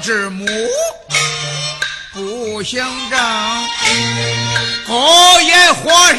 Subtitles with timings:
[0.00, 0.44] 之母
[2.12, 3.18] 不行正，
[4.86, 6.18] 高言和尚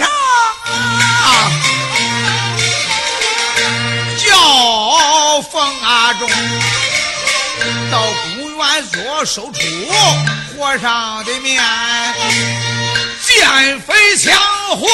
[4.17, 6.27] 叫封阿忠
[7.92, 8.02] 到
[8.38, 9.59] 公园做手出
[10.57, 11.61] 和尚的面，
[13.21, 14.33] 见飞枪
[14.77, 14.87] 火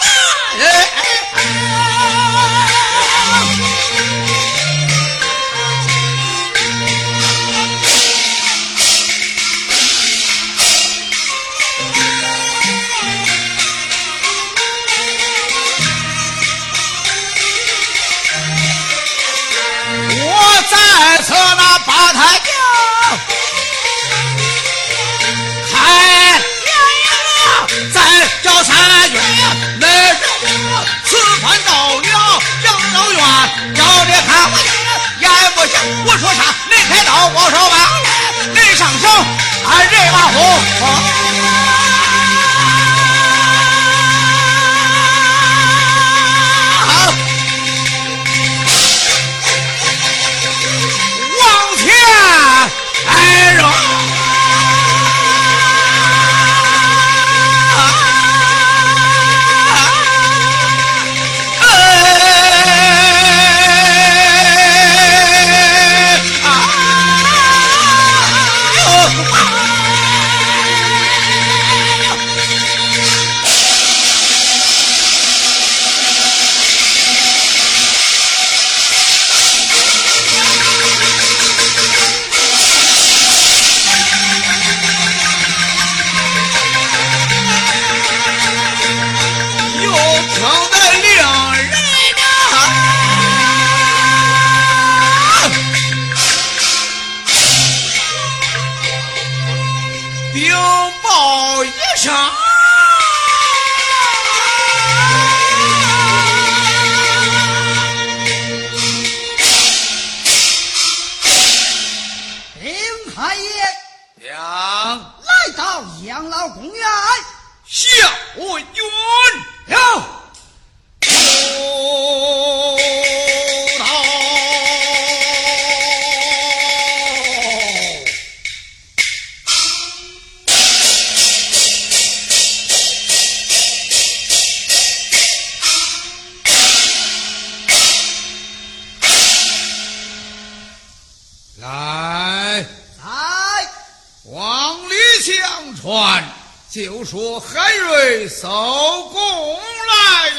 [21.15, 22.51] 在此那八抬轿，
[25.71, 25.73] 开
[26.27, 26.75] 呀，
[27.93, 28.01] 再
[28.43, 30.17] 叫三军来人，
[31.05, 32.03] 此番到了
[32.65, 33.23] 养老院，
[33.73, 34.53] 叫你看我
[35.21, 35.25] 眼
[35.55, 36.43] 不行，我说啥？
[36.69, 37.85] 你开刀，我说完了，
[38.53, 39.07] 你上手，
[39.69, 40.35] 俺人马虎。
[53.57, 53.84] 就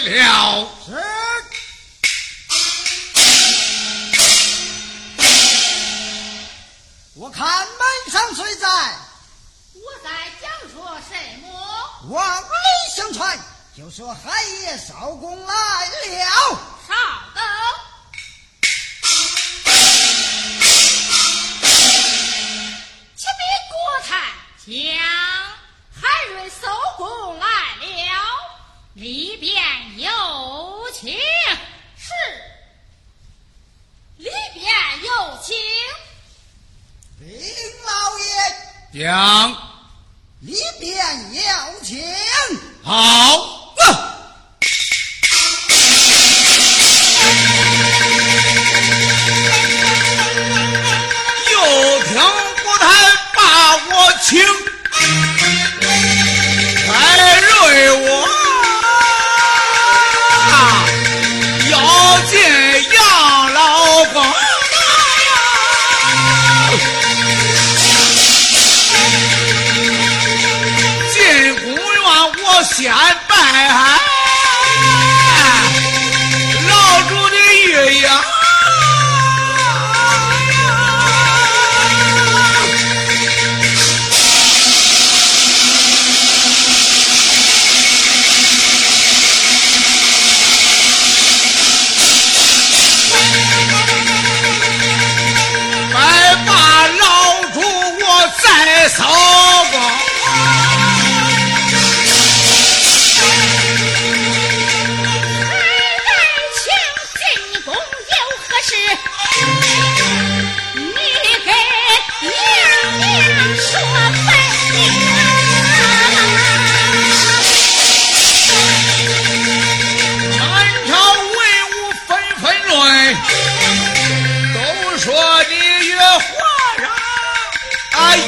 [0.07, 0.69] 了。
[0.87, 0.93] 是。
[7.15, 8.69] 我看门上谁在？
[9.75, 11.49] 我在讲说什么？
[12.11, 12.47] 往里
[12.95, 13.37] 相传，
[13.77, 16.59] 就说海爷收工来了。
[16.87, 16.95] 稍
[17.35, 17.43] 等。
[23.17, 23.41] 启禀
[23.71, 23.75] 国
[24.07, 24.11] 太
[24.65, 24.73] 将。
[26.49, 27.05] 收工
[27.41, 27.45] 来
[27.81, 28.06] 了，
[28.97, 29.55] 里边
[29.99, 30.11] 有
[30.95, 31.13] 请。
[31.99, 32.15] 是，
[34.17, 34.65] 里边
[35.03, 35.55] 有请。
[37.21, 37.39] 林
[37.85, 39.53] 老爷，讲
[40.41, 41.41] 里边有
[41.85, 42.03] 请。
[42.83, 43.46] 好。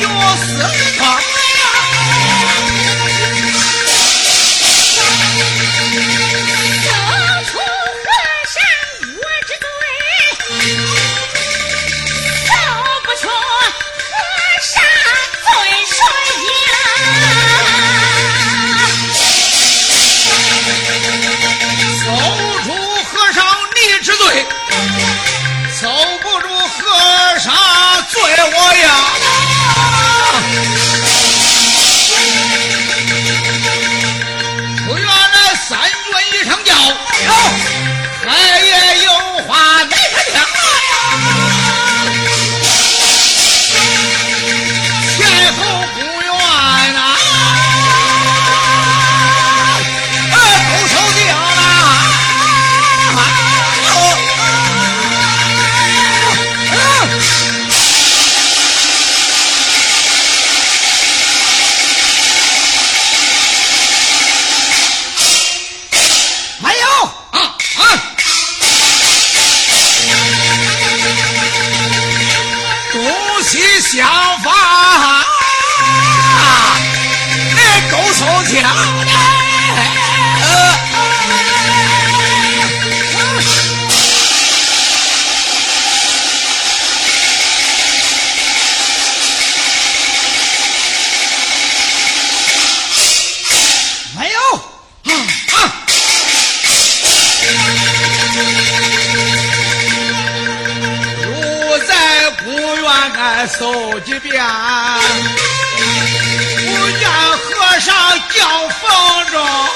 [0.00, 1.27] 要往死
[104.00, 104.44] 几遍，
[105.74, 107.94] 不见和尚
[108.30, 109.67] 叫风中。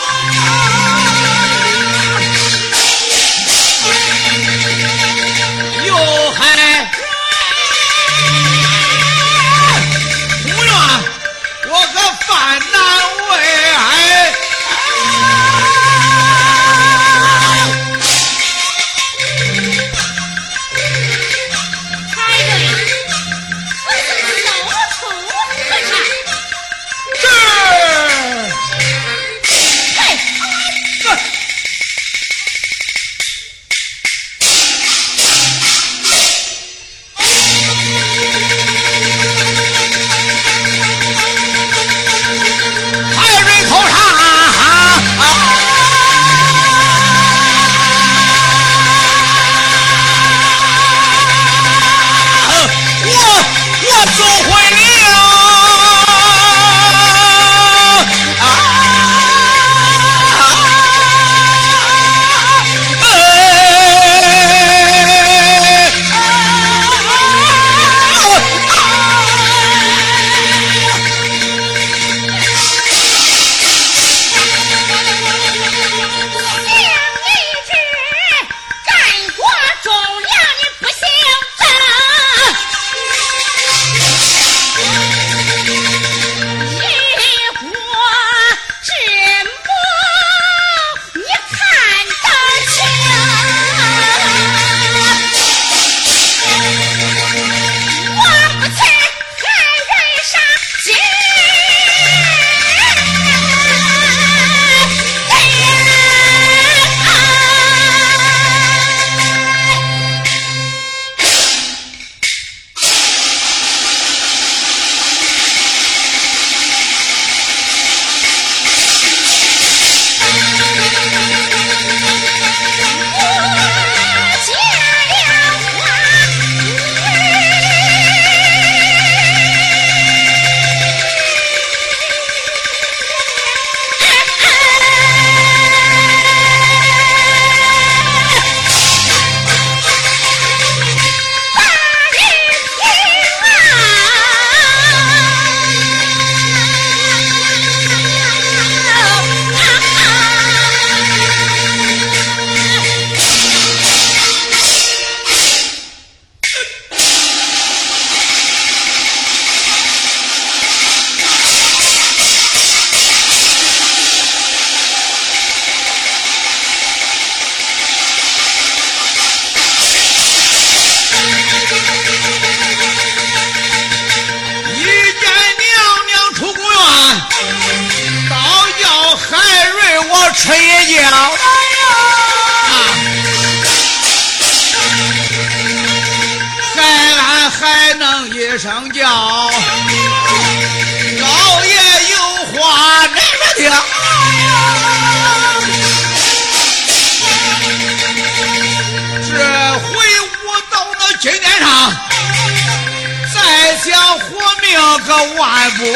[205.05, 205.95] 可万不能！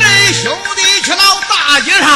[0.00, 0.02] 恁
[0.42, 1.16] 兄弟去到
[1.48, 2.08] 大街上，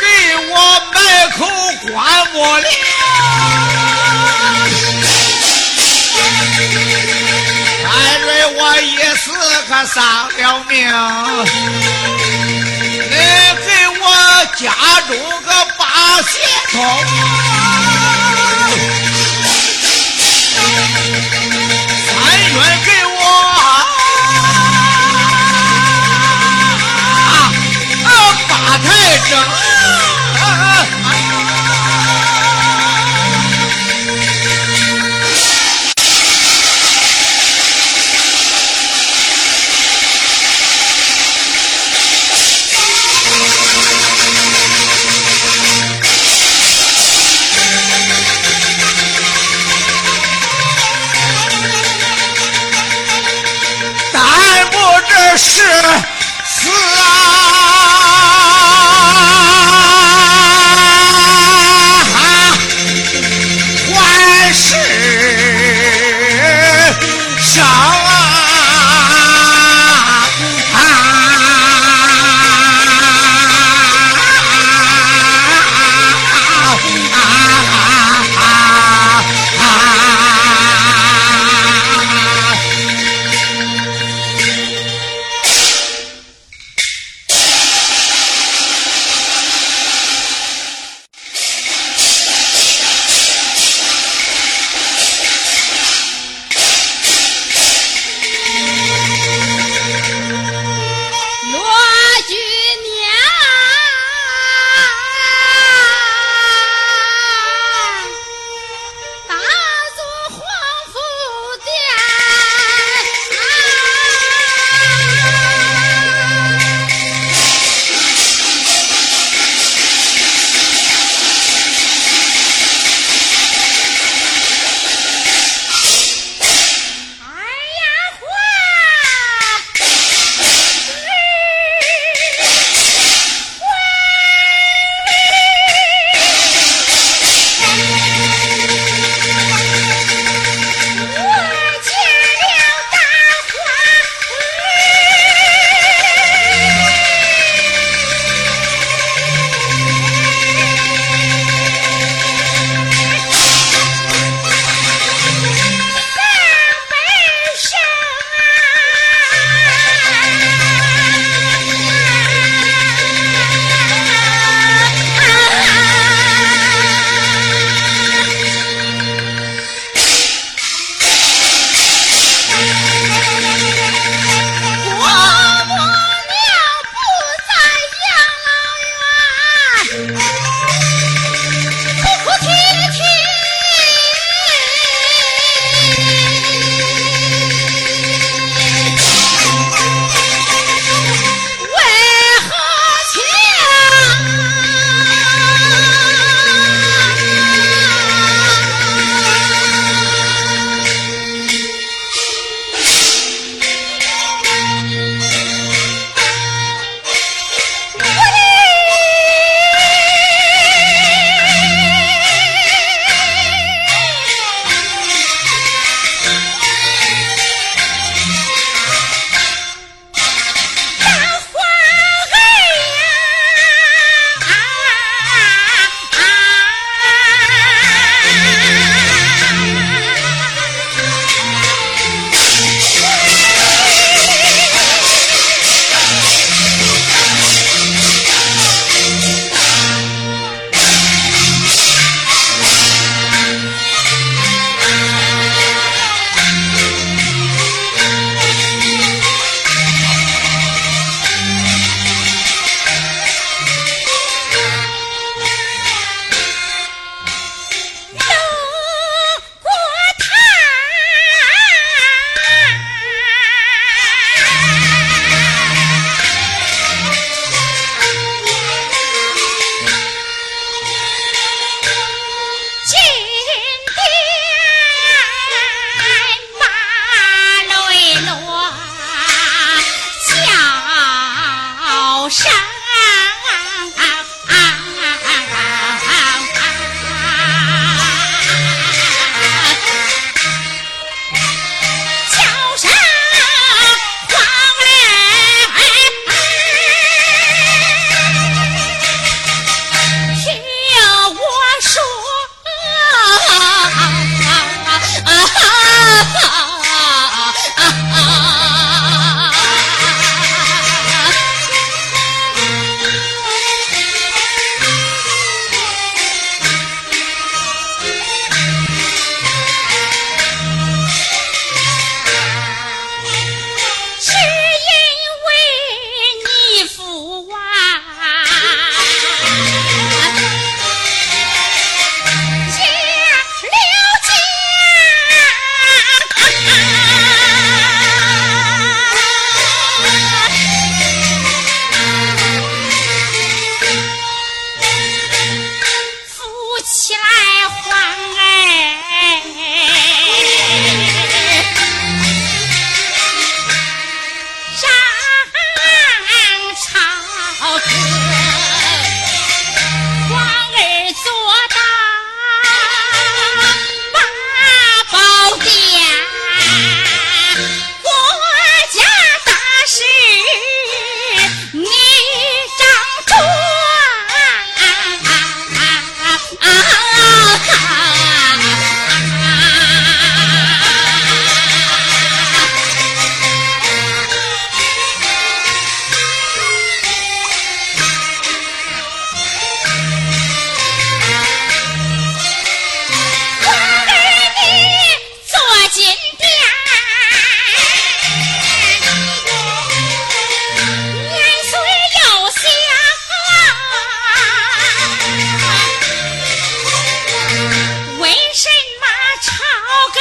[0.00, 0.04] 给
[0.50, 0.54] 我
[0.92, 0.96] 买
[1.36, 1.38] 口
[1.86, 1.94] 棺
[2.32, 2.66] 木了。
[7.82, 7.86] 再
[8.18, 8.84] 瑞我一
[9.16, 9.24] 死
[9.68, 9.96] 可丧
[10.36, 10.74] 了命，
[13.10, 13.12] 恁
[13.64, 13.66] 给
[14.00, 14.04] 我
[14.56, 14.64] 家
[15.06, 15.10] 中
[15.42, 15.48] 个
[15.78, 15.82] 八
[16.22, 16.34] 仙
[16.72, 16.74] 筒。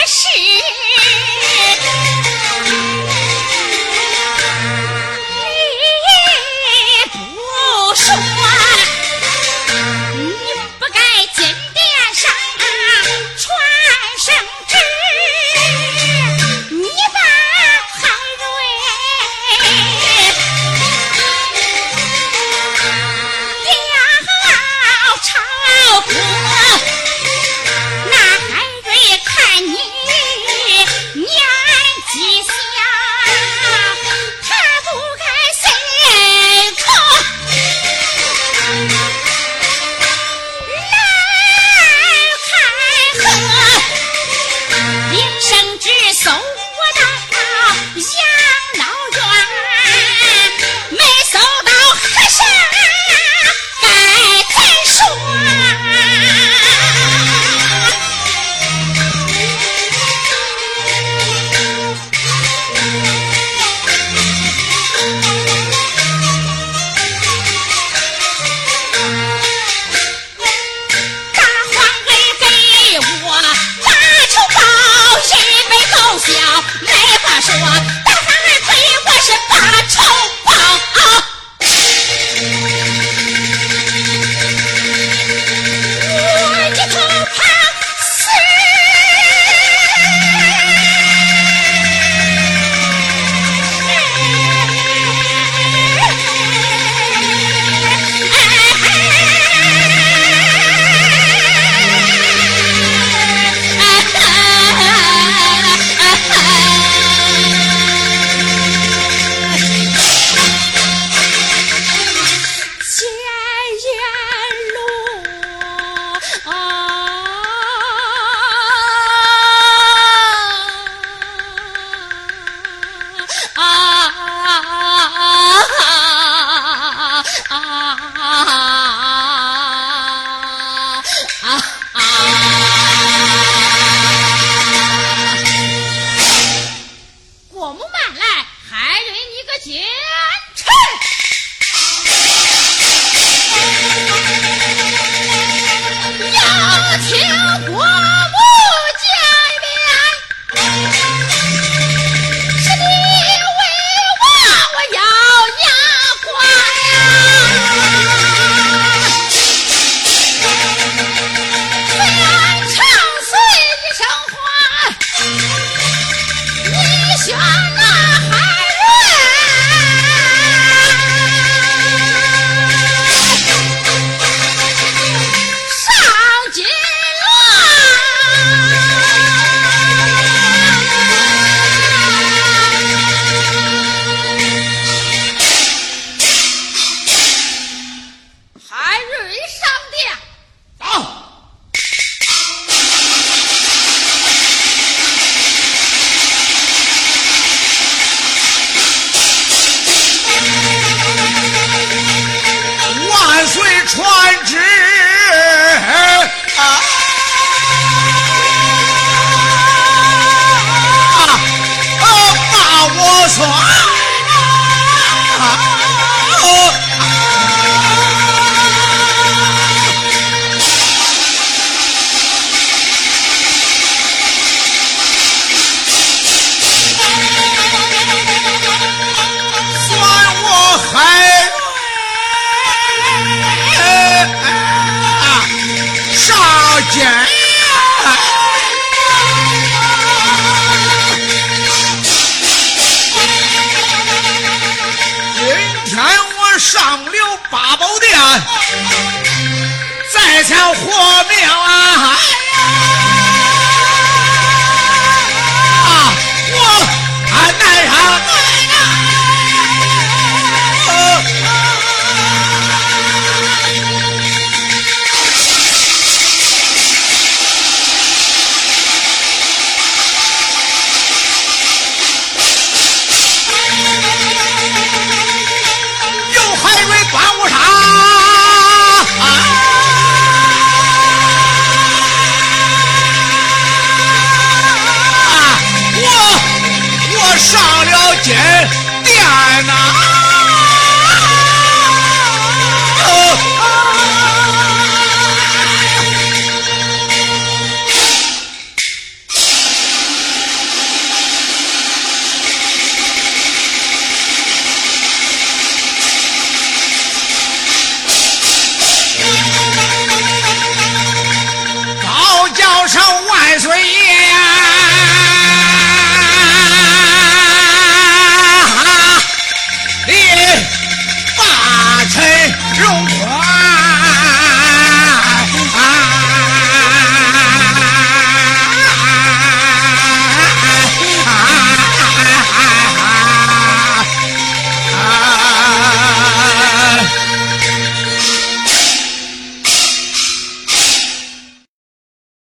[0.07, 0.27] 是